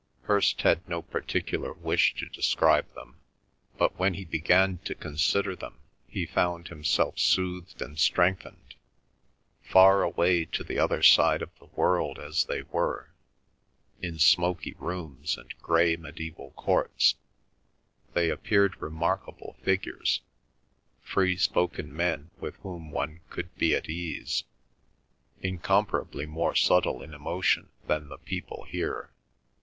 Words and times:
Hirst 0.23 0.63
had 0.63 0.89
no 0.89 1.03
particular 1.03 1.73
wish 1.73 2.15
to 2.15 2.25
describe 2.27 2.91
them, 2.95 3.17
but 3.77 3.99
when 3.99 4.15
he 4.15 4.25
began 4.25 4.79
to 4.79 4.95
consider 4.95 5.55
them 5.55 5.79
he 6.07 6.25
found 6.25 6.69
himself 6.69 7.19
soothed 7.19 7.83
and 7.83 7.99
strengthened. 7.99 8.73
Far 9.61 10.01
away 10.01 10.45
on 10.59 10.65
the 10.65 10.79
other 10.79 11.03
side 11.03 11.43
of 11.43 11.51
the 11.59 11.67
world 11.75 12.17
as 12.17 12.45
they 12.45 12.63
were, 12.63 13.13
in 14.01 14.17
smoky 14.17 14.73
rooms, 14.79 15.37
and 15.37 15.55
grey 15.59 15.95
medieval 15.95 16.49
courts, 16.57 17.13
they 18.15 18.31
appeared 18.31 18.81
remarkable 18.81 19.59
figures, 19.61 20.21
free 21.03 21.37
spoken 21.37 21.95
men 21.95 22.31
with 22.39 22.55
whom 22.63 22.89
one 22.89 23.19
could 23.29 23.55
be 23.55 23.75
at 23.75 23.87
ease; 23.87 24.45
incomparably 25.43 26.25
more 26.25 26.55
subtle 26.55 27.03
in 27.03 27.13
emotion 27.13 27.69
than 27.85 28.07
the 28.09 28.17
people 28.17 28.63
here. 28.63 29.11